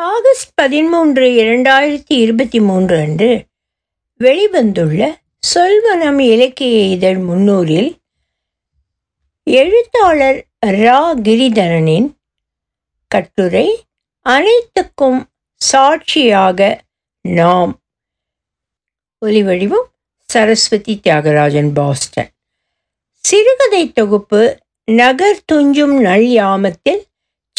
[0.00, 3.46] August பதிமூன்று இரண்டாயிரத்தி இருபத்தி மூன்று அன்று
[4.20, 5.16] வெளிவந்துள்ள
[5.54, 7.96] சொல்வனம் இலக்கிய இதழ் முன்னூரில்
[9.42, 12.16] எழுத்தாளர் ரா கிரிதரனின்
[13.08, 13.84] கட்டுரை
[14.22, 15.24] அனைத்துக்கும்
[15.56, 16.80] சாட்சியாக
[17.20, 17.80] நாம்
[19.26, 19.88] ஒலிவடிவம்
[20.24, 22.30] சரஸ்வதி தியாகராஜன் பாஸ்டன்.
[23.16, 27.02] சிறுகதை தொகுப்பு நகர் துஞ்சும் நல் யாமத்தில்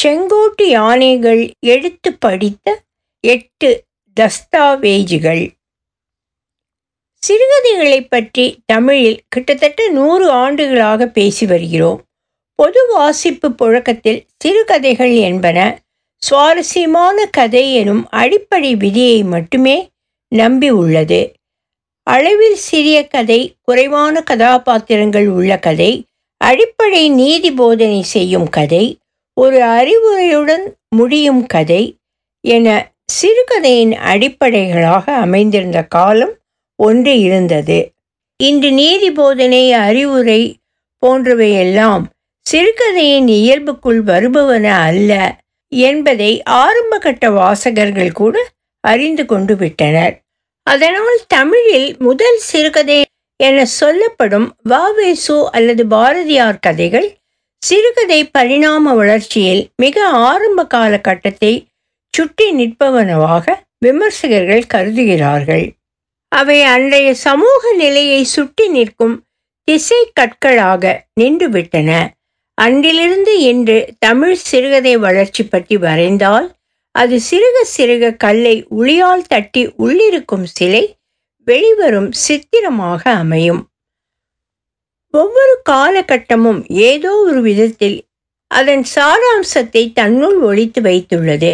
[0.03, 2.81] செங்கோட்டு யானைகள் எடுத்து படித்த
[3.19, 3.83] எட்டு
[4.19, 5.51] தஸ்தாவேஜுகள்.
[7.27, 12.03] சிறுகதைகளைப் பற்றி தமிழில் கிட்டத்தட்ட நூறு ஆண்டுகளாக பேசி வருகிறோம்.
[12.55, 15.81] பொது வாசிப்பு புழக்கத்தில் சிறுகதைகள் என்பன
[16.17, 19.89] சுவாரஸ்யமான கதை எனும் அடிப்படை விதியை மட்டுமே
[20.27, 21.33] நம்பி உள்ளது.
[22.03, 26.03] அளவில் சிறிய கதை குறைவான கதாபாத்திரங்கள் உள்ள கதை
[26.37, 28.97] அடிப்படை நீதி போதனை செய்யும் கதை
[29.41, 31.83] ஒரு அறிவுரையுடன் முடியும் கதை
[32.43, 32.67] என
[33.05, 36.33] சிறுகதையின் அடிப்படைகளாக அமைந்திருந்த காலம்
[36.79, 37.79] ஒன்று இருந்தது.
[38.43, 40.41] இன்று நீதி போதனை அறிவுரை
[41.05, 42.03] போன்றவையெல்லாம்
[42.45, 45.11] சிறுகதையின் இயல்புக்குள் வருபவன அல்ல
[45.71, 48.35] என்பதை ஆரம்பகட்ட வாசகர்கள் கூட
[48.83, 50.13] அறிந்து கொண்டு விட்டனர்.
[50.67, 52.99] அதனால் தமிழில் முதல் சிறுகதை
[53.39, 57.07] என சொல்லப்படும் வாவேசு அல்லது பாரதியார் கதைகள்
[57.61, 61.67] சிறுகதை பரிணாம வளர்ச்சியில் மிக ஆரம்ப கால கட்டத்தை
[62.09, 65.65] சுட்டி நிற்பவனவாக விமர்சகர்கள் கருதுகிறார்கள்.
[66.27, 69.25] அவை அன்றைய சமூக நிலையை சுட்டி நிற்கும்
[69.63, 72.07] திசை கற்களாக நின்றுவிட்டன.
[72.53, 76.57] அன்றிலிருந்து இன்று தமிழ் சிறுகதை வளர்ச்சி பற்றி வரைந்தால்
[76.91, 80.97] அது சிறுக சிறுக கல்லை உளியால் தட்டி உள்ளிருக்கும் சிலை
[81.43, 83.68] வெளிவரும் சித்திரமாக அமையும்.
[85.13, 87.97] ஒவ்வொரு காலகட்டமும் ஏதோ ஒரு விதத்தில்
[88.51, 91.51] அதன் சாராம்சத்தை தன்னுள் ஒழித்து வைத்துள்ளது.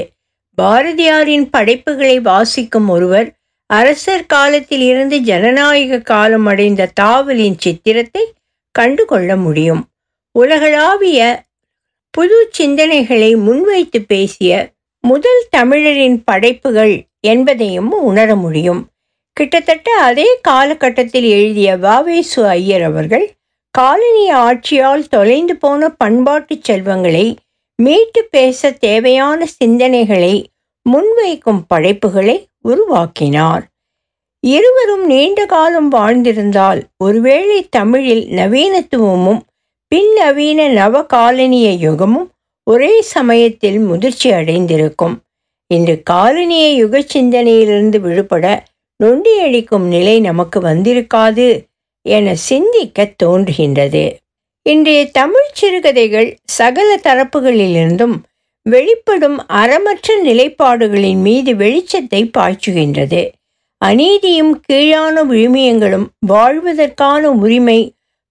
[0.57, 3.29] பாரதியாரின் படைப்புகளை வாசிக்கும் ஒருவர்
[3.69, 8.23] அரசர் காலத்தில் இருந்து ஜனநாயக காலம் அடைந்த தாவலின் சித்திரத்தை
[8.71, 9.81] கண்டுகொள்ள முடியும்.
[10.31, 11.19] உலகளாவிய
[12.09, 14.51] புது சிந்தனைகளை முன்வைத்து பேசிய
[15.03, 18.81] முதல் தமிழரின் படைப்புகள் என்பதையும் உணர முடியும்.
[19.37, 23.25] கிட்டத்தட்ட அதே காலகட்டத்தில் எழுதிய வாவேசு ஐயர் அவர்கள்
[23.77, 27.37] காலனிய ஆட்சியால் தொலைந்து போன பண்பாட்டு செல்வங்களை
[27.83, 30.45] மீட்டு பேச தேவையான சிந்தனைகளை
[30.85, 33.63] முன்வைக்கும் படைப்புகளை உருவாக்கினார்.
[34.47, 39.41] இருவரும் நீண்ட காலம் வாழ்ந்திருந்தால் ஒருவேளை தமிழில் நவீனத்துவமும்
[39.95, 42.29] பின்னவீன நவ காலனிய யுகமும்
[42.63, 45.15] ஒரே சமயத்தில் முதிர்ச்சி அடைந்திருக்கும்.
[45.67, 48.63] இன்று காலனிய யுக சிந்தனையிலிருந்து விடுபட
[49.03, 51.47] நொண்டியடிக்கும் நிலை நமக்கு வந்திருக்காது.
[52.05, 54.03] என சிந்திக்க தோன்றுகின்றது.
[54.61, 58.15] இன்றைய தமிழ் சிறுகதைகள் சகல தரப்புகளிலிருந்தும்
[58.65, 63.21] வெளிப்படும் அறமற்ற நிலைப்பாடுகளின் மீது வெளிச்சத்தை பாய்ச்சுகின்றது.
[63.85, 67.79] அநீதியும் கீழான விழுமியங்களும் வாழ்வதற்கான உரிமை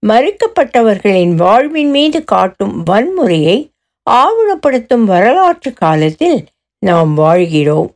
[0.03, 3.57] மறுக்கப்பட்டவர்களின் வாழ்வின் மீது காட்டும் வன்முறையை
[4.09, 6.39] ஆவணப்படுத்தும் வரலாற்று காலத்தில்
[6.85, 7.89] நாம் வாழ்கிறோம்.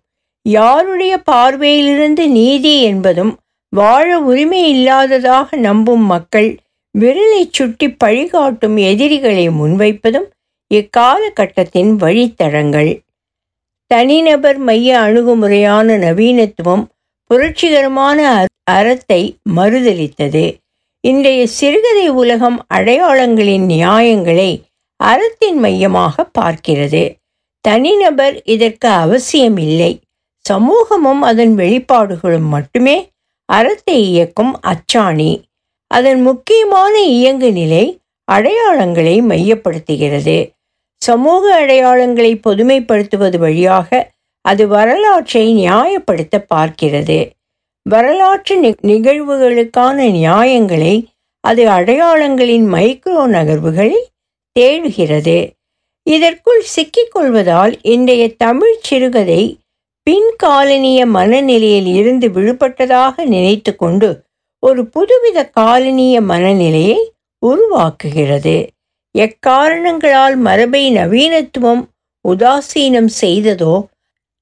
[0.46, 3.34] யாருடைய பார்வையிலிருந்து நீதி என்பதும்
[3.70, 6.58] வாழ உரிமை இல்லாததாக நம்பும் மக்கள்
[7.00, 10.28] விரலை சுட்டி பழிகாட்டும் எதிரிகளை முன்வைப்பதும்
[10.72, 13.02] இக்காலகட்டத்தின் வழித்தடங்கள்.
[13.88, 16.84] தனிநபர் மைய அணுகுமுறையான நவீனத்துவம்
[17.30, 19.22] புரட்சிகரமான அறத்தை
[19.56, 20.56] மறுதளித்தது.
[21.02, 24.52] இன்றைய சிறுகதை உலகம் அடையாளங்களின் நியாயங்களை
[24.96, 27.04] அறத்தின் மையமாக பார்க்கிறது.
[27.62, 30.00] தனிநபர் இதற்கு அவசியமில்லை.
[30.46, 32.98] சமூகமும் அதன் வெளிப்பாடுகளும் மட்டுமே
[33.50, 35.32] அறத்தை இயக்கும் அச்சாணி.
[35.92, 37.86] அதன் முக்கியமான இயங்கு நிலை
[38.32, 40.38] அடையாளங்களை மையப்படுத்துகிறது.
[41.02, 44.12] சமூக அடையாளங்களை பொதுமைப்படுத்துவது வழியாக
[44.46, 47.20] அது வரலாற்றை நியாயப்படுத்த பார்க்கிறது.
[47.90, 50.96] வரலாற்று நிகழ்வுகளுக்கான நியாயங்களை
[51.44, 54.08] அது அடையாளங்களின் மைக்ரோ நகர்வுகளில்
[54.52, 55.38] தேடுகிறது.
[56.10, 59.44] இதற்குள் சிக்கிக்கொள்வதால் இன்றைய தமிழ் சிறுகதை
[60.08, 64.10] பின்காலனிய மனநிலையில் இருந்து விடுபட்டதாக நினைத்து கொண்டு
[64.64, 67.00] ஒரு புதுவித காலனிய மனநிலையை
[67.46, 68.68] உருவாக்குகிறது.
[69.16, 71.84] எக்காரணங்களால் மரபை நவீனத்துவம்
[72.26, 73.76] உதாசீனம் செய்ததோ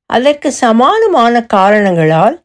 [0.09, 2.35] அதற்கு சமானமான காரணங்களால்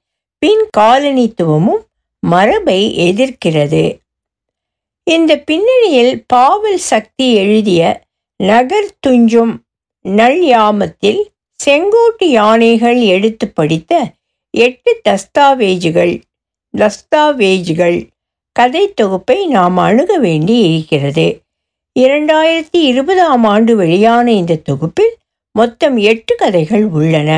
[0.42, 1.82] பின் காலனித்துவமும்
[2.22, 3.84] மரபை எதிர்க்கிறது.
[5.06, 7.82] இந்த பின்னணியில் பாவல் சக்தி எழுதிய
[8.36, 9.54] நகர் துஞ்சும்
[10.04, 11.22] நல் யாமத்தில்
[11.64, 13.92] செங்கோட்டு யானைகள் எடுத்து படித்த
[14.50, 16.14] எட்டு தஸ்தாவேஜுகள்
[16.74, 17.98] தஸ்தாவேஜுகள்
[18.52, 21.26] கதை தொகுப்பை நாம் அணுக வேண்டி இருக்கிறது.
[22.00, 25.14] இரண்டாயிரத்தி இருபதாம் ஆண்டு வெளியான இந்த தொகுப்பில்
[25.52, 27.30] மொத்தம் எட்டு கதைகள் உள்ளன.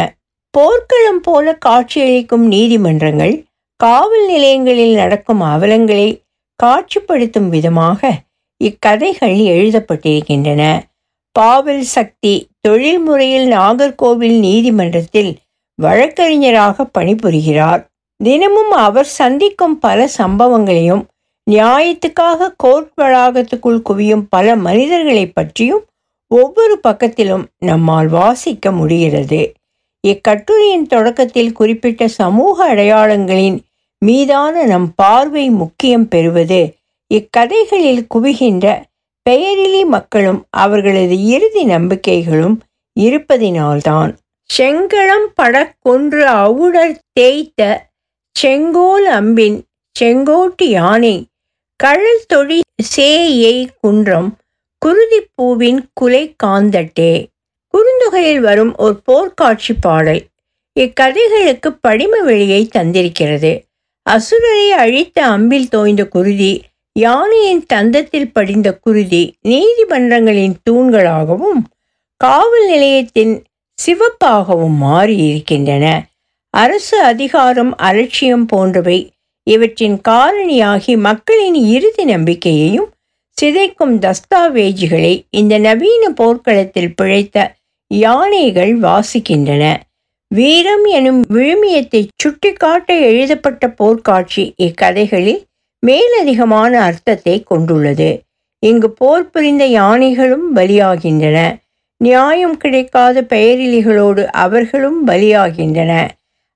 [0.51, 3.35] போர்க்களம் போல காட்சியளிக்கும் நீதிமன்றங்கள்
[3.77, 6.09] காவல் நிலையங்களில் நடக்கும் அவலங்களை
[6.63, 8.11] காட்சிப்படுத்தும் விதமாக
[8.65, 10.63] இக்கதைகள் எழுதப்பட்டிருக்கின்றன.
[11.39, 15.33] பாவல் சக்தி தொழில்முறையில் நாகர்கோவில் நீதிமன்றத்தில்
[15.79, 17.83] வழக்கறிஞராக பணிபுரிகிறார்.
[18.21, 21.03] தினமும் அவர் சந்திக்கும் பல சம்பவங்களையும்
[21.51, 25.85] நியாயத்துக்காக கோர்ட் வளாகத்துக்குள் குவியும் பல மனிதர்களை பற்றியும்
[26.31, 29.53] ஒவ்வொரு பக்கத்திலும் நம்மால் வாசிக்க முடிகிறது.
[30.05, 33.59] இக்கட்டுரையின் தொடக்கத்தில் குறிப்பிட்ட சமூக அடையாளங்களின்
[33.99, 36.63] மீதான நம் பார்வை முக்கியம் பெறுவது
[37.15, 38.67] இக்கதைகளில் குவிகின்ற
[39.31, 42.57] பெயரிலி மக்களும் அவர்களது இறுதி நம்பிக்கைகளும்
[43.01, 44.11] இருப்பதினால்தான்
[44.51, 47.91] செங்களம் படக்கொன்று அவுடர் தேய்த்த
[48.37, 49.59] செங்கோல் அம்பின்
[49.97, 51.27] செங்கோட்டு யானை
[51.77, 52.61] கழல் தொழி
[52.97, 54.37] சேயை குன்றம்
[54.83, 57.13] குருதிப்பூவின் குலை காந்தட்டே.
[57.75, 60.23] குறுந்தொகையில் வரும் ஒரு போர்க்காட்சி பாடல்.
[60.81, 63.53] இக்கதைகளுக்கு படிம வெளியை தந்திருக்கிறது.
[64.07, 66.53] அசுரரை அழித்த அம்பில் தோய்ந்த குருதி
[66.97, 71.63] யானையின் தந்தத்தில் படிந்த குருதி நீதிமன்றங்களின் தூண்களாகவும்
[72.17, 73.43] காவல் நிலையத்தின்
[73.79, 76.01] சிவப்பாகவும் மாறியிருக்கின்றன.
[76.51, 79.13] அரசு அதிகாரம் அலட்சியம் போன்றவை
[79.43, 82.89] இவற்றின் காரணியாகி மக்களின் இறுதி நம்பிக்கையையும்
[83.43, 87.55] சிதைக்கும் தஸ்தாவேஜுகளை இந்த நவீன போர்க்களத்தில் பிழைத்த
[87.87, 89.65] யானைகள் வாசிக்கின்றன.
[90.29, 95.43] வீரம் எனும் விழுமியத்தை சுட்டிக்காட்ட எழுதப்பட்ட போர்க்காட்சி இக்கதைகளில்
[95.87, 98.23] மேலதிகமான அர்த்தத்தை கொண்டுள்ளது.
[98.59, 101.59] இங்கு போர் புரிந்த யானைகளும் பலியாகின்றன.
[101.97, 106.09] நியாயம் கிடைக்காத பெயரிலிகளோடு அவர்களும் பலியாகின்றன.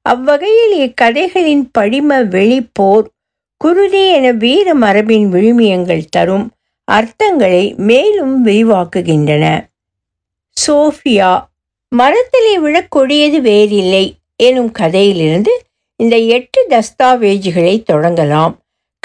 [0.02, 3.06] அவ்வகையில் இக்கதைகளின் படிம வெளிப்போர்
[3.56, 6.50] குருதி என வீர மரபின் விழுமியங்கள் தரும்
[6.92, 9.66] அர்த்தங்களை மேலும் விரிவாக்குகின்றன.
[10.66, 11.46] சோஃபியா
[11.88, 15.62] மரத்திலே விழக் கொடியது வேறில்லை எனும் கதையிலிருந்து
[15.96, 18.54] இந்த எட்டு தஸ்தாவேஜுகளை தொடங்கலாம்.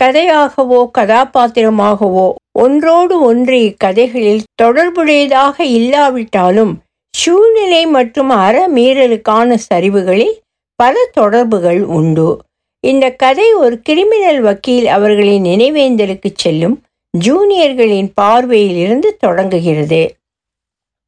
[0.01, 6.79] கதையாகவோ கதாபாத்திரமாகவோ ஒன்றோடு ஒன்று இக்கதைகளில் தொடர்புடையதாக இல்லாவிட்டாலும்
[7.17, 10.39] சூழ்நிலை மற்றும் அறமீறலுக்கான சரிவுகளில்
[10.75, 12.41] பல தொடர்புகள் உண்டு.
[12.79, 16.81] இந்த கதை ஒரு கிரிமினல் வக்கீல் அவர்களின் நினைவேந்தலுக்கு செல்லும்
[17.25, 20.15] ஜூனியர்களின் பார்வையிலிருந்து தொடங்குகிறது.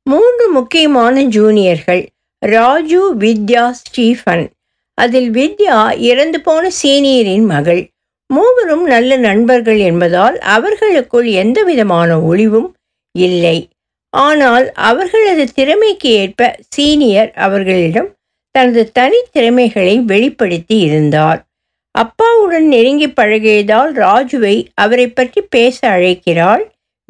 [0.09, 2.05] மூன்று முக்கியமான ஜூனியர்கள்
[2.39, 4.49] ராஜு வித்யா ஸ்டீஃபன்.
[4.93, 7.89] அதில் வித்யா இறந்து போன சீனியரின் மகள்.
[8.33, 12.74] மூவரும் நல்ல நண்பர்கள் என்பதால் அவர்களுக்குள் எந்த விதமான ஒளிவும்
[13.12, 13.69] இல்லை.
[14.10, 18.10] ஆனால் அவர்களது திறமைக்கு ஏற்ப சீனியர் அவர்களிடம்
[18.51, 21.45] தனது தனித்திறமைகளை வெளிப்படுத்தி இருந்தார்.
[21.92, 26.63] அப்பாவுடன் நெருங்கி பழகியதால் ராஜுவை அவரை பற்றி பேச அழைக்கிறாள்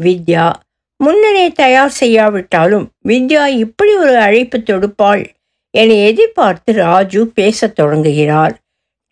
[0.04, 0.54] வித்யா.
[0.98, 5.26] முன்னரே தயார் செய்யாவிட்டாலும் வித்யா இப்படி ஒரு அழைப்பு தொடுப்பாள்
[5.72, 8.54] என எதிர்பார்த்து ராஜு பேசத் தொடங்குகிறார்.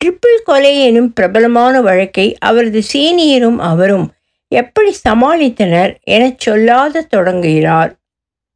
[0.04, 4.12] ட்ரிபிள் கொலை எனும் பிரபலமான வழக்கை அவரது சீனியரும் அவரும்
[4.48, 7.96] எப்படி சமாளித்தனர் எனச் சொல்லாத தொடங்குகிறார்.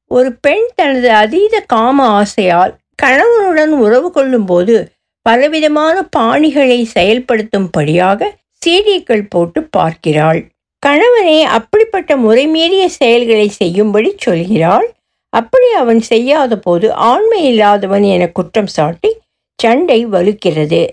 [0.08, 4.92] ஒரு பெண் தனது அதீத காம ஆசையால் கணவனுடன் உறவு கொள்ளும்போது
[5.22, 8.30] பலவிதமான பாணிகளை செயல்படுத்தும்படியாக
[8.66, 10.46] சீடிக்கள் போட்டு பார்க்கிறாள்.
[10.80, 14.88] கணவனை அப்படிப்பட்ட முறைமீறிய செயல்களை செய்யும்படி சொல்கிறாள்.
[15.30, 19.18] அப்படி அவன் செய்யாத போது ஆண்மை இல்லாதவன் என குற்றம் சாட்டி
[19.56, 20.88] சண்டை வலுக்கிறது.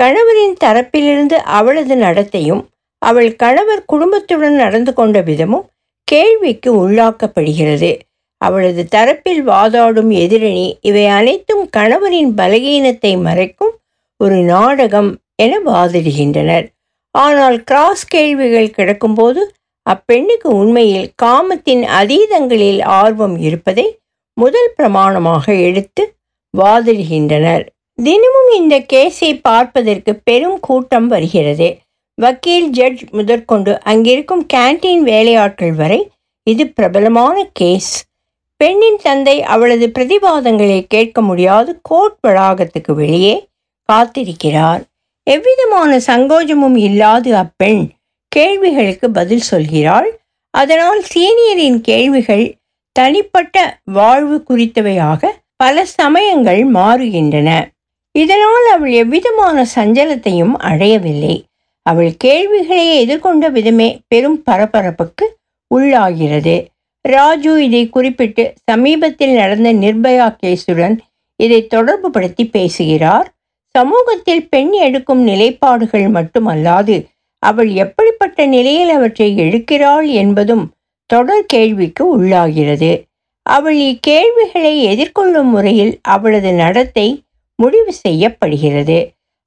[0.00, 2.62] கணவரின் தரப்பிலிருந்து அவளது நடத்தையும்
[3.02, 5.66] அவள் கணவர் குடும்பத்துடன் நடந்து கொண்ட விதமும்
[6.08, 7.90] கேள்விக்கு உள்ளாக்கப்படுகிறது.
[8.40, 13.74] அவளது தரப்பில் வாதாடும் எதிரணி இவை அனைத்தும் கணவரின் பலகீனத்தை மறைக்கும்
[14.16, 16.66] ஒரு நாடகம் என வாதிடுகின்றனர்.
[17.14, 19.42] ஆனால் கிராஸ் கேள்விகள் கிடக்கும்போது
[19.86, 23.86] அப்பெண்ணுக்கு உண்மையில் காமத்தின் அதீதங்களில் ஆர்வம் இருப்பதை
[24.36, 26.02] முதல் பிரமாணமாக எடுத்து
[26.54, 27.64] வாதிடுகின்றனர்.
[28.04, 31.78] தினமும் இந்த கேஸை பார்ப்பதற்கு பெரும் கூட்டம் வருகிறது.
[32.14, 36.10] வக்கீல் ஜட்ஜ் முதற்கொண்டு அங்கிருக்கும் கேன்டீன் வேலையாட்கள் வரை
[36.42, 38.04] இது பிரபலமான கேஸ்.
[38.56, 43.48] பெண்ணின் தந்தை அவளது பிரதிவாதங்களை கேட்க முடியாது கோர்ட் வளாகத்துக்கு வெளியே
[43.92, 44.82] காத்திருக்கிறார்.
[45.22, 47.90] எவ்விதமான சங்கோஜமும் இல்லாது அப்பெண்
[48.28, 50.08] கேள்விகளுக்கு பதில் சொல்கிறாள்.
[50.50, 52.56] அதனால் சீனியரின் கேள்விகள்
[52.92, 57.50] தனிப்பட்ட வாழ்வு குறித்தவையாக பல சமயங்கள் மாறுகின்றன.
[58.14, 61.44] இதனால் அவள் எவ்விதமான சஞ்சலத்தையும் அடையவில்லை.
[61.86, 65.26] அவள் கேள்விகளை எதிர்கொண்ட விதமே பெரும் பரபரப்புக்கு
[65.70, 66.56] உள்ளாகிறது.
[67.04, 70.96] ராஜு இதை குறிப்பிட்டு சமீபத்தில் நடந்த நிர்பயா கேஸுடன்
[71.40, 73.28] இதை தொடர்புபடுத்தி பேசுகிறார்.
[73.74, 76.96] சமூகத்தில் பெண் எடுக்கும் நிலைப்பாடுகள் மட்டுமல்லாது
[77.38, 80.64] அவள் எப்படிப்பட்ட நிலையில் அவற்றை எடுக்கிறாள் என்பதும்
[81.10, 82.92] தொடர் கேள்விக்கு உள்ளாகிறது.
[83.46, 87.08] அவள் இக்கேள்விகளை எதிர்கொள்ளும் முறையில் அவளது நடத்தை
[87.58, 88.98] முடிவு செய்யப்படுகிறது.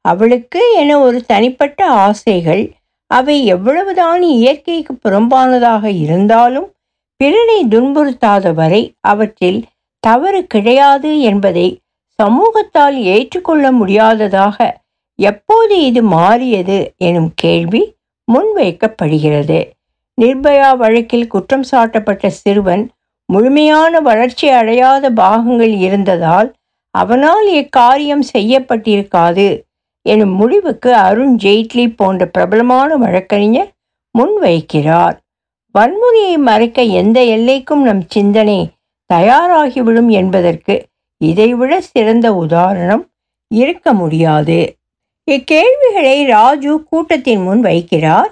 [0.06, 2.64] அவளுக்கு என ஒரு தனிப்பட்ட ஆசைகள்
[3.12, 6.68] அவை எவ்வளவுதான் இயற்கைக்கு புறம்பானதாக இருந்தாலும்
[7.20, 9.60] பிறனை துன்புறுத்தாத வரை அவற்றில்
[10.04, 11.68] தவறு கிடையாது என்பதை
[12.20, 14.58] சமூகத்தால் ஏற்றுக்கொள்ள முடியாததாக
[15.20, 17.82] எப்போது இது மாறியது எனும் கேள்வி
[18.32, 19.60] முன்வைக்கப்படுகிறது
[20.22, 22.84] நிர்பயா வழக்கில் குற்றம் சாட்டப்பட்ட சிறுவன்
[23.30, 26.50] முழுமையான வளர்ச்சி அடையாத பாகங்கள் இருந்ததால்
[26.96, 29.48] அவனால் இக்காரியம் செய்யப்பட்டிருக்காது.
[30.06, 33.72] எனும் முடிவுக்கு அருண் ஜெய்ட்லி போன்ற பிரபலமான வழக்கறிஞர்
[34.16, 35.16] முன்வைக்கிறார்.
[35.76, 38.60] வன்முறையை மறைக்க எந்த எல்லைக்கும் நம் சிந்தனை
[39.14, 40.76] தயாராகிவிடும் என்பதற்கு
[41.22, 43.04] இதைவிட சிறந்த உதாரணம்
[43.52, 44.60] இருக்க முடியாது.
[45.28, 48.32] இக்கேள்விகளை ராஜு கூட்டத்தின் முன் வைக்கிறார்.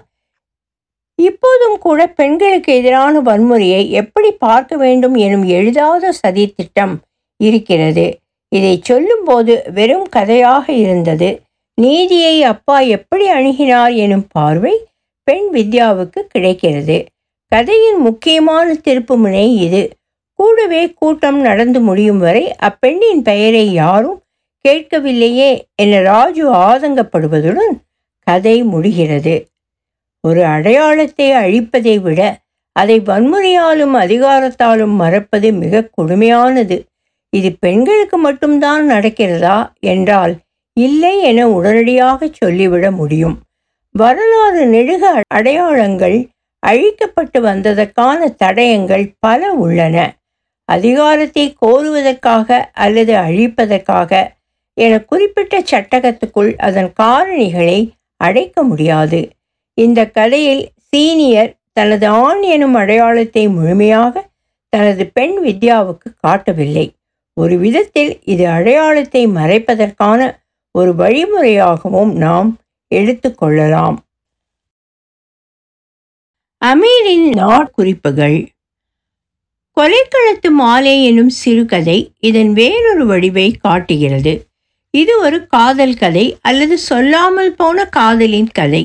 [1.20, 6.96] இப்போதும் கூட பெண்களுக்கு எதிரான வன்முறையை எப்படி பார்க்க வேண்டும் எனும் எழுதாத சதித்திட்டம்
[7.40, 8.06] இருக்கிறது.
[8.54, 11.30] இதை சொல்லும்போது வெறும் கதையாக இருந்தது.
[11.78, 14.74] நீதியை அப்பா எப்படி அணுகினார் எனும் பார்வை
[15.28, 16.98] பெண் வித்யாவுக்கு கிடைக்கிறது.
[17.52, 19.84] கதையின் முக்கியமான திருப்புமுனை இது.
[20.40, 24.20] கூடவே கூட்டம் நடந்து முடியும் வரை அப்பெண்ணின் பெயரை யாரும்
[24.66, 27.74] கேட்கவில்லையே என ராஜு ஆதங்கப்படுவதுடன்
[28.28, 29.36] கதை முடிகிறது.
[30.24, 32.20] ஒரு அடையாளத்தை அழிப்பதை விட
[32.76, 36.78] அதை வன்முறையாலும் அதிகாரத்தாலும் மறப்பது மிக கொடுமையானது.
[37.34, 39.58] இது பெண்களுக்கு மட்டும்தான் நடக்கிறதா
[39.94, 40.34] என்றால்
[40.78, 43.36] இல்லை என உடனடியாக சொல்லிவிட முடியும்.
[43.96, 46.18] வரலாறு நெடுக அடையாளங்கள்
[46.64, 49.98] அழிக்கப்பட்டு வந்ததற்கான தடயங்கள் பல உள்ளன.
[50.70, 54.12] அதிகாரத்தை கோருவதற்காக அல்லது அழிப்பதற்காக
[54.78, 57.80] என குறிப்பிட்ட சட்டகத்துக்குள் அதன் காரணிகளை
[58.22, 59.20] அடைக்க முடியாது.
[59.78, 64.24] இந்த கதையில் சீனியர் தனது ஆண் எனும் அடையாளத்தை முழுமையாக
[64.74, 66.86] தனது பெண் வித்யாவுக்கு காட்டவில்லை.
[67.38, 70.20] ஒரு விதத்தில் இது அடையாளத்தை மறைப்பதற்கான
[70.72, 72.50] ஒரு வழிமுறையாகவும் நாம்
[72.92, 73.98] எடுத்துக்கொள்ளலாம்
[76.62, 78.38] அமீரின் நாட்குறிப்புகள்.
[79.78, 84.34] கொலைக்களத்து மாலை எனும் சிறுகதை இதன் வேறொரு வடிவை காட்டுகிறது.
[84.94, 88.84] இது ஒரு காதல் கதை அல்லது சொல்லாமல் போன காதலின் கதை.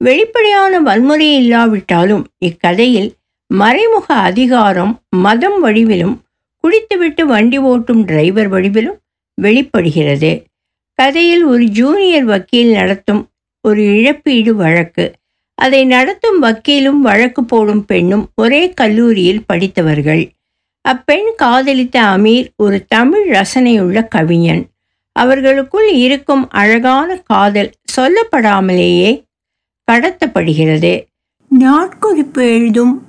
[0.00, 3.10] வெளிப்படையான வன்முறை இல்லாவிட்டாலும் இக்கதையில்
[3.50, 6.16] மறைமுக அதிகாரம் மதம் வடிவிலும்
[6.60, 8.98] குடித்துவிட்டு வண்டி ஓட்டும் டிரைவர் வடிவிலும்
[9.34, 10.44] வெளிப்படுகிறது.
[10.94, 13.28] கதையில் ஒரு ஜூனியர் வக்கீல் நடத்தும்
[13.60, 15.12] ஒரு இழப்பீடு வழக்கு.
[15.54, 20.30] அதை நடத்தும் வக்கீலும் வழக்கு போடும் பெண்ணும் ஒரே கல்லூரியில் படித்தவர்கள்.
[20.80, 24.66] அப்பெண் காதலித்த அமீர் ஒரு தமிழ் ரசனையுள்ள கவிஞன்.
[25.12, 29.22] அவர்களுக்குள் இருக்கும் அழகான காதல் சொல்லப்படாமலேயே
[29.92, 31.04] கடத்தப்படுகிறது.
[31.60, 33.06] நாட்குறிப்பு எழுதும்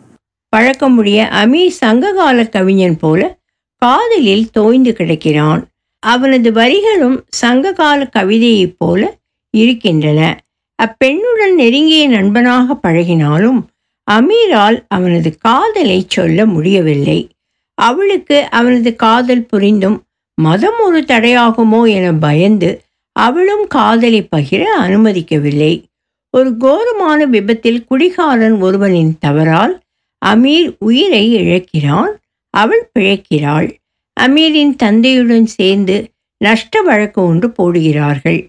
[0.55, 3.38] பழக்கமுடைய அமீர் சங்ககால கவிஞன் போல
[3.79, 5.63] காதலில் தோய்ந்து கிடக்கிறான்.
[5.99, 9.17] அவனது வரிகளும் சங்ககால கவிதையைப் போல
[9.49, 10.41] இருக்கின்றன.
[10.83, 13.63] அப்பெண்ணுடன் நெருங்கிய நண்பனாக பழகினாலும்
[14.11, 17.29] அமீரால் அவனது காதலை சொல்ல முடியவில்லை.
[17.73, 20.03] அவளுக்கு அவனது காதல் புரிந்தும்
[20.35, 22.81] மதம் ஒரு தடையாகுமோ என பயந்து
[23.11, 25.83] அவளும் காதலை பகிர அனுமதிக்கவில்லை.
[26.29, 29.79] ஒரு கோரமான விபத்தில் குடிகாரன் ஒருவனின் தவறால்
[30.25, 32.18] அமீர் உயிரை இழக்கிறான்.
[32.53, 33.69] அவள் பிழைக்கிறாள்.
[34.17, 35.95] அமீரின் தந்தையுடன் சேர்ந்து
[36.41, 38.39] நஷ்ட வழக்கு ஒன்று போடுகிறார்கள்.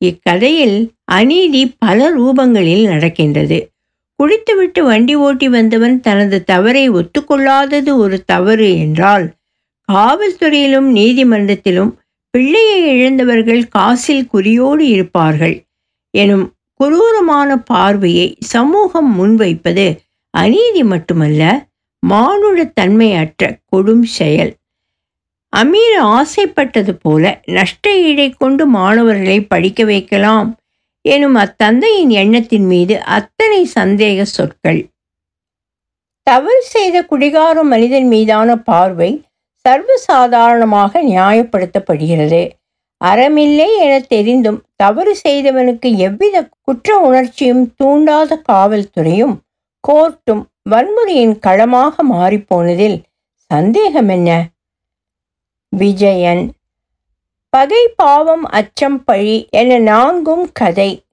[0.00, 0.78] இக்கதையில்
[1.12, 3.58] அநீதி பல ரூபங்களில் நடக்கின்றது.
[4.18, 9.26] குடித்துவிட்டு வண்டி ஓட்டி வந்தவன் தனது தவறை ஒத்துக்கொள்ளாதது ஒரு தவறு என்றால்
[9.88, 11.92] காவல்துறையிலும் நீதிமன்றத்திலும்
[12.30, 15.56] பிள்ளையை இழந்தவர்கள் காசில் குறியோடு இருப்பார்கள்
[16.14, 16.46] எனும்
[16.80, 19.86] குரூரமான பார்வையை சமூகம் முன்வைப்பது
[20.34, 21.42] அநீதி மட்டுமல்ல
[22.10, 24.52] மானுடத்தன்மையற்ற கொடும் செயல்.
[25.52, 27.24] அமீர் ஆசைப்பட்டது போல
[27.56, 30.50] நஷ்ட ஈடை கொண்டு மாணவர்களை படிக்க வைக்கலாம்
[31.04, 34.80] எனும் அத்தந்தையின் எண்ணத்தின் மீது அத்தனை சந்தேக சொற்கள்.
[36.26, 39.10] தவறு செய்த குடிகார மனிதன் மீதான பார்வை
[39.64, 42.42] சர்வசாதாரணமாக நியாயப்படுத்தப்படுகிறது.
[43.00, 49.34] அறமில்லை என தெரிந்தும் தவறு செய்தவனுக்கு எவ்வித குற்ற உணர்ச்சியும் தூண்டாத காவல்துறையும்
[49.84, 53.02] கோர்ட்டும் வன்முறையின் களமாக மாறிப்போனதில்
[53.34, 54.48] சந்தேகம் என்ன
[55.68, 56.52] விஜயன்
[57.48, 61.04] பகை பாவம் அச்சம் பழி என நான்கும் கதை.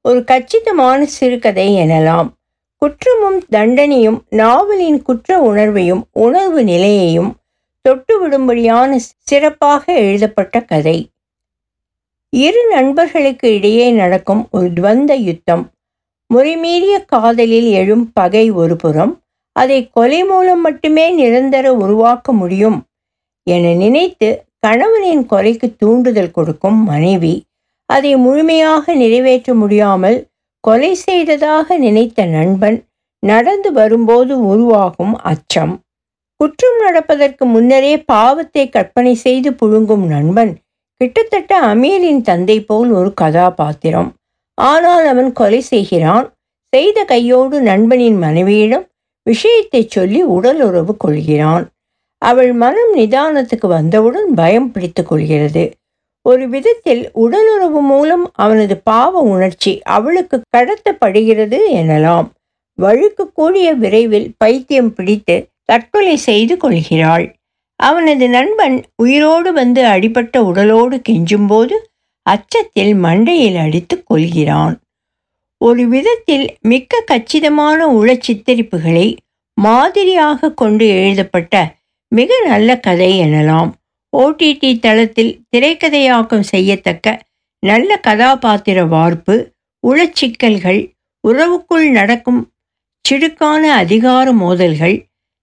[0.00, 2.28] ஒரு கச்சிதமான சிறுகதை எனலாம்.
[2.76, 7.36] குற்றமும் தண்டனையும் நாவலின் குற்ற உணர்வையும் உணர்வு நிலையையும்
[7.88, 11.10] தொட்டுவிடும்படியான சிறப்பாக எழுதப்பட்ட கதை.
[12.30, 15.70] இரு நண்பர்களுக்கு இடையே நடக்கும் ஒரு துவந்த யுத்தம்.
[16.34, 19.12] முறைமீறிய காதலில் எழும் பகை ஒரு புறம்
[19.52, 22.78] அதை கொலை மூலம் மட்டுமே நிரந்தர உருவாக்க முடியும்
[23.46, 24.28] என நினைத்து
[24.66, 27.46] கணவனின் கொலைக்கு தூண்டுதல் கொடுக்கும் மனைவி
[27.86, 30.18] அதை முழுமையாக நிறைவேற்ற முடியாமல்
[30.60, 32.78] கொலை செய்ததாக நினைத்த நண்பன்
[33.18, 35.74] நடந்து வரும்போது உருவாகும் அச்சம்.
[36.40, 40.52] குற்றம் நடப்பதற்கு முன்னரே பாவத்தை கற்பனை செய்து புழுங்கும் நண்பன்
[41.00, 44.10] கிட்டத்தட்ட அமீரின் தந்தை போல் ஒரு கதாபாத்திரம்.
[44.60, 46.26] ஆனால் அவன் கொலை செய்கிறான்.
[46.72, 48.86] செய்த கையோடு நண்பனின் மனைவியிடம்
[49.26, 51.64] விஷயத்தை சொல்லி உடல் உறவு கொள்கிறான்.
[52.22, 55.64] அவள் மனம் நிதானத்துக்கு வந்தவுடன் பயம் பிடித்து கொள்கிறது.
[56.26, 62.28] ஒரு விதத்தில் உடலுறவு மூலம் அவனது பாவ உணர்ச்சி அவளுக்கு கடத்தப்படுகிறது எனலாம்.
[62.74, 67.26] வழுக்கு கூடிய விரைவில் பைத்தியம் பிடித்து தற்கொலை செய்து கொள்கிறாள்.
[67.76, 71.76] அவனது நண்பன் உயிரோடு வந்து அடிபட்ட உடலோடு கெஞ்சும்போது
[72.32, 74.74] அச்சத்தில் மண்டையில் அடித்து கொள்கிறான்.
[75.60, 79.08] ஒரு விதத்தில் மிக்க கச்சிதமான உள சித்தரிப்புகளை
[79.58, 81.54] மாதிரியாக கொண்டு எழுதப்பட்ட
[82.12, 83.70] மிக நல்ல கதை எனலாம்.
[84.12, 87.06] ஓடிடி தளத்தில் திரைக்கதையாக்கம் செய்யத்தக்க
[87.62, 89.34] நல்ல கதாபாத்திர வார்ப்பு
[89.84, 90.80] உளச்சிக்கல்கள்
[91.24, 92.40] உறவுக்குள் நடக்கும்
[93.04, 94.96] சிடுக்கான அதிகார மோதல்கள்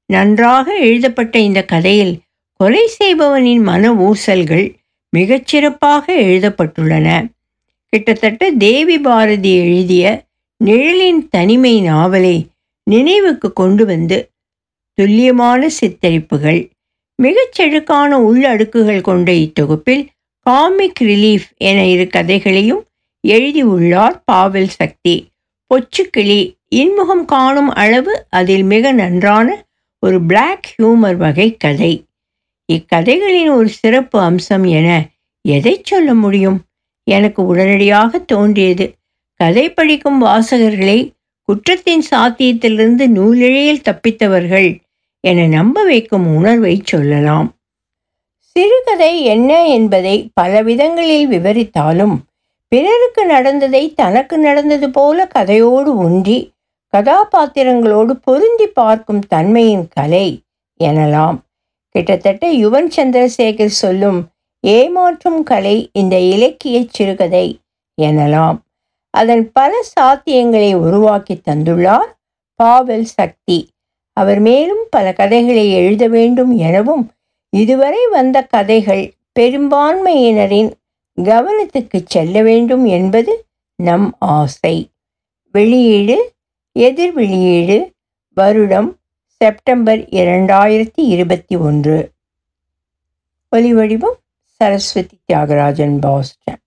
[0.09, 2.15] நன்றாக எழுதப்பட்ட இந்த கதையில்
[2.59, 4.65] கொலை செய்பவனின் மன ஊசல்கள்
[5.15, 7.09] மிகச்சிறப்பாக எழுதப்பட்டுள்ளன.
[7.89, 10.23] கிட்டத்தட்ட தேவி பாரதி எழுதிய
[10.57, 12.37] நிழலின் தனிமை நாவலை
[12.83, 14.17] நினைவுக்கு கொண்டு வந்து
[14.93, 16.61] துல்லியமான சித்தரிப்புகள்
[17.23, 20.03] மிகச்செழுக்கான உள்ளடுக்குகள் கொண்ட இத்தொகுப்பில்
[20.39, 22.83] காமிக் ரிலீஃப் என இரு கதைகளையும்
[23.21, 25.15] எழுதியுள்ளார் பாவல் சக்தி.
[25.67, 26.39] பொச்சுக்கிளி
[26.75, 29.65] இன்முகம் காணும் அளவு அதில் மிக நன்றான
[29.99, 31.93] ஒரு பிளாக் ஹியூமர் வகை கதை.
[32.73, 35.07] இக்கதைகளின் ஒரு சிறப்பு அம்சம் என
[35.41, 36.59] எதை சொல்ல முடியும்?
[37.03, 38.93] எனக்கு உடனடியாக தோன்றியது.
[39.39, 41.11] கதை படிக்கும் வாசகர்களை
[41.49, 44.69] குற்றத்தின் சாத்தியத்திலிருந்து நூலிழையில் தப்பித்தவர்கள்
[45.19, 47.53] என நம்ப வைக்கும் உணர்வை சொல்லலாம்.
[48.39, 52.15] சிறுகதை என்ன என்பதை பல விதங்களில் விவரித்தாலும்
[52.67, 56.53] பிறருக்கு நடந்ததை தனக்கு நடந்தது போல கதையோடு ஒன்றி
[56.93, 60.27] கதாபாத்திரங்களோடு பொருந்தி பார்க்கும் தன்மையின் கலை
[60.83, 61.37] எனலாம்.
[61.95, 64.17] கிட்டத்தட்ட யுவன் சந்திரசேகர் சொல்லும்
[64.67, 67.59] ஏமாற்றும் கலை இந்த இலக்கிய சிறுகதை
[68.01, 68.57] எனலாம்.
[69.09, 72.11] அதன் பல சாத்தியங்களை உருவாக்கி தந்துள்ளார்
[72.55, 73.69] பாவல் சக்தி.
[74.13, 77.11] அவர் மேலும் பல கதைகளை எழுத வேண்டும் எனவும்
[77.49, 80.71] இதுவரை வந்த கதைகள் பெரும்பான்மையினரின்
[81.21, 84.89] கவனத்துக்கு செல்ல வேண்டும் என்பது நம் ஆசை.
[85.51, 86.33] வெளியீடு
[86.71, 87.91] எதிர் வெளியீடு
[88.37, 88.95] வருடம்
[89.45, 92.11] செப்டம்பர் இரண்டாயிரத்தி இருபத்தி ஒன்று.
[93.51, 96.64] ஒலிவடிவம் சரஸ்வதி தியாகராஜன் பாஸ்டன்.